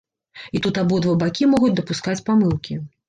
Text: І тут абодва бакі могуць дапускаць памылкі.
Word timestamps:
І 0.59 0.61
тут 0.65 0.79
абодва 0.83 1.13
бакі 1.25 1.49
могуць 1.53 1.73
дапускаць 1.81 2.21
памылкі. 2.31 2.81